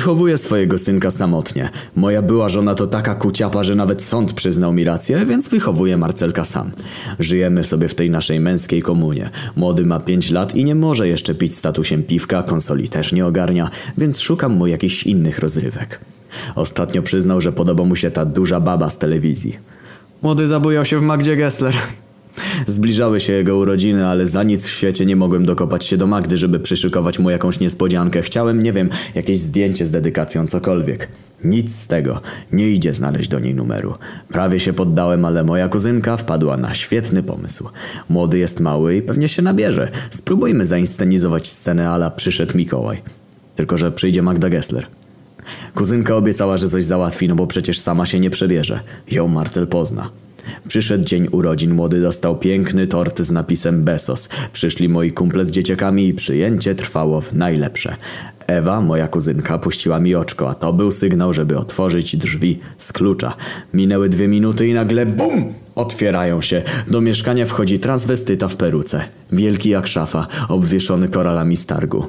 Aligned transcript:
Wychowuję 0.00 0.38
swojego 0.38 0.78
synka 0.78 1.10
samotnie. 1.10 1.70
Moja 1.96 2.22
była 2.22 2.48
żona 2.48 2.74
to 2.74 2.86
taka 2.86 3.14
kuciapa, 3.14 3.62
że 3.62 3.74
nawet 3.74 4.02
sąd 4.02 4.32
przyznał 4.32 4.72
mi 4.72 4.84
rację, 4.84 5.26
więc 5.26 5.48
wychowuję 5.48 5.96
Marcelka 5.96 6.44
sam. 6.44 6.70
Żyjemy 7.18 7.64
sobie 7.64 7.88
w 7.88 7.94
tej 7.94 8.10
naszej 8.10 8.40
męskiej 8.40 8.82
komunie. 8.82 9.30
Młody 9.56 9.86
ma 9.86 10.00
5 10.00 10.30
lat 10.30 10.54
i 10.54 10.64
nie 10.64 10.74
może 10.74 11.08
jeszcze 11.08 11.34
pić 11.34 11.56
statusem 11.56 12.02
piwka, 12.02 12.42
konsoli 12.42 12.88
też 12.88 13.12
nie 13.12 13.26
ogarnia, 13.26 13.70
więc 13.98 14.20
szukam 14.20 14.52
mu 14.52 14.66
jakichś 14.66 15.02
innych 15.02 15.38
rozrywek. 15.38 16.00
Ostatnio 16.54 17.02
przyznał, 17.02 17.40
że 17.40 17.52
podoba 17.52 17.84
mu 17.84 17.96
się 17.96 18.10
ta 18.10 18.24
duża 18.24 18.60
baba 18.60 18.90
z 18.90 18.98
telewizji. 18.98 19.58
Młody 20.22 20.46
zabujał 20.46 20.84
się 20.84 20.98
w 20.98 21.02
Magdzie 21.02 21.36
Gessler. 21.36 21.74
Zbliżały 22.66 23.20
się 23.20 23.32
jego 23.32 23.56
urodziny, 23.56 24.06
ale 24.06 24.26
za 24.26 24.42
nic 24.42 24.66
w 24.66 24.70
świecie 24.70 25.06
nie 25.06 25.16
mogłem 25.16 25.46
dokopać 25.46 25.84
się 25.84 25.96
do 25.96 26.06
Magdy, 26.06 26.38
żeby 26.38 26.60
przyszykować 26.60 27.18
mu 27.18 27.30
jakąś 27.30 27.60
niespodziankę. 27.60 28.22
Chciałem, 28.22 28.62
nie 28.62 28.72
wiem, 28.72 28.88
jakieś 29.14 29.38
zdjęcie 29.38 29.86
z 29.86 29.90
dedykacją, 29.90 30.46
cokolwiek. 30.46 31.08
Nic 31.44 31.76
z 31.76 31.88
tego. 31.88 32.20
Nie 32.52 32.70
idzie 32.70 32.94
znaleźć 32.94 33.28
do 33.28 33.38
niej 33.38 33.54
numeru. 33.54 33.94
Prawie 34.28 34.60
się 34.60 34.72
poddałem, 34.72 35.24
ale 35.24 35.44
moja 35.44 35.68
kuzynka 35.68 36.16
wpadła 36.16 36.56
na 36.56 36.74
świetny 36.74 37.22
pomysł. 37.22 37.68
Młody 38.08 38.38
jest 38.38 38.60
mały 38.60 38.96
i 38.96 39.02
pewnie 39.02 39.28
się 39.28 39.42
nabierze. 39.42 39.90
Spróbujmy 40.10 40.64
zainscenizować 40.64 41.48
scenę 41.48 41.90
ala 41.90 42.10
przyszedł 42.10 42.58
Mikołaj. 42.58 43.02
Tylko, 43.56 43.78
że 43.78 43.92
przyjdzie 43.92 44.22
Magda 44.22 44.48
Gessler. 44.48 44.86
Kuzynka 45.74 46.16
obiecała, 46.16 46.56
że 46.56 46.68
coś 46.68 46.84
załatwi, 46.84 47.28
no 47.28 47.34
bo 47.34 47.46
przecież 47.46 47.78
sama 47.78 48.06
się 48.06 48.20
nie 48.20 48.30
przebierze. 48.30 48.80
Ją 49.10 49.28
Marcel 49.28 49.66
pozna. 49.66 50.10
Przyszedł 50.68 51.04
dzień 51.04 51.28
urodzin, 51.32 51.74
młody 51.74 52.00
dostał 52.00 52.38
piękny 52.38 52.86
tort 52.86 53.20
z 53.20 53.32
napisem 53.32 53.84
Besos. 53.84 54.28
Przyszli 54.52 54.88
moi 54.88 55.12
kumple 55.12 55.44
z 55.44 55.50
dzieciakami 55.50 56.08
i 56.08 56.14
przyjęcie 56.14 56.74
trwało 56.74 57.20
w 57.20 57.32
najlepsze. 57.32 57.96
Ewa, 58.46 58.80
moja 58.80 59.08
kuzynka, 59.08 59.58
puściła 59.58 60.00
mi 60.00 60.14
oczko, 60.14 60.50
a 60.50 60.54
to 60.54 60.72
był 60.72 60.90
sygnał, 60.90 61.32
żeby 61.32 61.58
otworzyć 61.58 62.16
drzwi 62.16 62.60
z 62.78 62.92
klucza. 62.92 63.36
Minęły 63.74 64.08
dwie 64.08 64.28
minuty 64.28 64.68
i 64.68 64.72
nagle 64.72 65.06
BUM! 65.06 65.54
Otwierają 65.74 66.42
się. 66.42 66.62
Do 66.88 67.00
mieszkania 67.00 67.46
wchodzi 67.46 67.78
transwestyta 67.78 68.48
w 68.48 68.56
peruce. 68.56 69.04
Wielki 69.32 69.70
jak 69.70 69.86
szafa, 69.86 70.26
obwieszony 70.48 71.08
koralami 71.08 71.56
z 71.56 71.66
targu. 71.66 72.06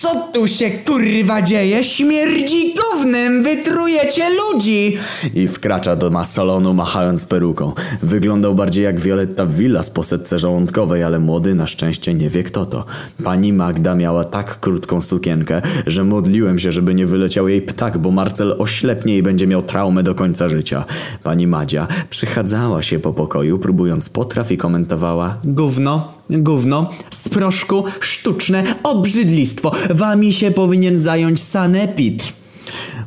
Co 0.00 0.28
tu 0.34 0.46
się 0.46 0.70
kurwa 0.70 1.42
dzieje? 1.42 1.84
Śmierdzi 1.84 2.74
gównem, 2.74 3.42
wytrujecie 3.42 4.30
ludzi! 4.30 4.96
I 5.34 5.48
wkracza 5.48 5.96
do 5.96 6.10
ma 6.10 6.24
salonu 6.24 6.74
machając 6.74 7.26
peruką. 7.26 7.72
Wyglądał 8.02 8.54
bardziej 8.54 8.84
jak 8.84 9.00
Violetta 9.00 9.46
Villa 9.46 9.82
z 9.82 9.90
posetce 9.90 10.38
żołądkowej, 10.38 11.02
ale 11.02 11.18
młody 11.18 11.54
na 11.54 11.66
szczęście 11.66 12.14
nie 12.14 12.30
wie 12.30 12.42
kto 12.42 12.66
to. 12.66 12.84
Pani 13.24 13.52
Magda 13.52 13.94
miała 13.94 14.24
tak 14.24 14.60
krótką 14.60 15.00
sukienkę, 15.00 15.62
że 15.86 16.04
modliłem 16.04 16.58
się, 16.58 16.72
żeby 16.72 16.94
nie 16.94 17.06
wyleciał 17.06 17.48
jej 17.48 17.62
ptak, 17.62 17.98
bo 17.98 18.10
Marcel 18.10 18.54
oślepnie 18.58 19.16
i 19.16 19.22
będzie 19.22 19.46
miał 19.46 19.62
traumę 19.62 20.02
do 20.02 20.14
końca 20.14 20.48
życia. 20.48 20.84
Pani 21.22 21.46
Madzia 21.46 21.86
przychadzała 22.10 22.82
się 22.82 22.98
po 22.98 23.12
pokoju, 23.12 23.58
próbując 23.58 24.08
potraw 24.08 24.52
i 24.52 24.56
komentowała 24.56 25.36
Gówno, 25.44 26.18
gówno, 26.30 26.90
z 27.10 27.28
proszku, 27.28 27.84
sztuczne, 28.00 28.62
obrzydlistwo. 28.82 29.70
Wami 29.90 30.32
się 30.32 30.50
powinien 30.50 30.98
zająć 30.98 31.42
sanepid. 31.42 32.32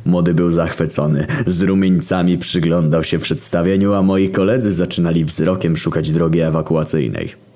Młody 0.04 0.34
był 0.34 0.50
zachwycony. 0.50 1.26
Z 1.46 1.62
rumieńcami 1.62 2.38
przyglądał 2.38 3.04
się 3.04 3.18
przedstawieniu, 3.18 3.94
a 3.94 4.02
moi 4.02 4.28
koledzy 4.28 4.72
zaczynali 4.72 5.24
wzrokiem 5.24 5.76
szukać 5.76 6.12
drogi 6.12 6.40
ewakuacyjnej. 6.40 7.51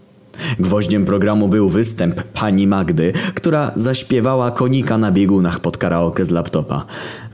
Gwoździem 0.59 1.05
programu 1.05 1.49
był 1.49 1.69
występ 1.69 2.23
pani 2.23 2.67
Magdy, 2.67 3.13
która 3.35 3.73
zaśpiewała 3.75 4.51
konika 4.51 4.99
na 4.99 5.13
biegunach 5.13 5.61
pod 5.61 5.79
karaoke 5.79 6.25
z 6.25 6.31
laptopa. 6.31 6.85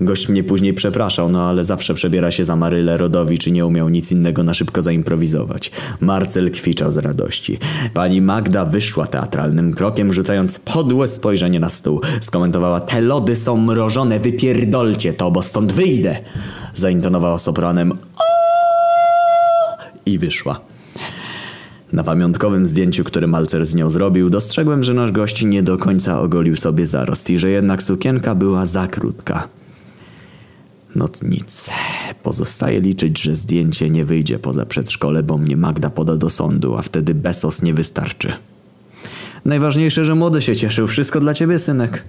Gość 0.01 0.29
mnie 0.29 0.45
później 0.45 0.75
przepraszał, 0.75 1.29
no 1.29 1.49
ale 1.49 1.65
zawsze 1.65 1.95
przebiera 1.95 2.31
się 2.31 2.45
za 2.45 2.57
Marylę 2.57 2.97
Rodowicz 2.97 3.47
i 3.47 3.53
nie 3.53 3.67
umiał 3.67 3.89
nic 3.89 4.13
innego 4.13 4.43
na 4.43 4.55
szybko 4.55 4.83
zaimprowizować. 4.83 5.71
Marcel 6.01 6.51
kwiczał 6.51 6.93
z 6.93 6.97
radości. 6.97 7.59
Pani 7.95 8.21
Magda 8.21 8.65
wyszła 8.65 9.07
teatralnym 9.07 9.75
krokiem, 9.75 10.13
rzucając 10.13 10.59
podłe 10.59 11.09
spojrzenie 11.09 11.61
na 11.61 11.69
stół. 11.69 12.01
Skomentowała, 12.21 12.81
te 12.81 13.01
lody 13.01 13.37
są 13.37 13.57
mrożone, 13.57 14.21
wypierdolcie 14.21 15.13
to, 15.13 15.31
bo 15.31 15.43
stąd 15.43 15.73
wyjdę. 15.73 16.17
Zaintonowała 16.75 17.39
sopranem, 17.39 17.95
i 20.07 20.19
wyszła. 20.19 20.61
Na 21.93 22.05
pamiątkowym 22.05 22.67
zdjęciu, 22.67 23.05
które 23.05 23.27
Malcer 23.27 23.67
z 23.67 23.75
nią 23.75 23.91
zrobił, 23.91 24.31
dostrzegłem, 24.31 24.83
że 24.83 24.95
nasz 24.95 25.13
gość 25.13 25.45
nie 25.45 25.63
do 25.63 25.79
końca 25.79 26.21
ogolił 26.21 26.57
sobie 26.57 26.87
zarost 26.87 27.31
i 27.31 27.39
że 27.39 27.51
jednak 27.51 27.83
sukienka 27.83 28.35
była 28.35 28.67
za 28.67 28.87
krótka. 28.87 29.49
No 30.95 31.09
nic. 31.23 31.71
Pozostaje 32.23 32.81
liczyć, 32.81 33.23
że 33.23 33.35
zdjęcie 33.37 33.91
nie 33.91 34.05
wyjdzie 34.05 34.39
poza 34.39 34.67
przedszkole, 34.67 35.23
bo 35.23 35.39
mnie 35.39 35.57
Magda 35.57 35.91
poda 35.91 36.17
do 36.17 36.31
sądu, 36.31 36.77
a 36.77 36.83
wtedy 36.83 37.15
Besos 37.15 37.63
nie 37.63 37.75
wystarczy. 37.75 38.33
Najważniejsze, 39.45 40.05
że 40.05 40.15
młody 40.15 40.43
się 40.43 40.57
cieszył. 40.57 40.87
Wszystko 40.87 41.21
dla 41.21 41.35
ciebie, 41.35 41.59
synek. 41.59 42.05